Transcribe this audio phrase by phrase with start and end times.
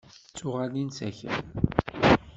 [0.29, 1.45] D tuɣalin s akal.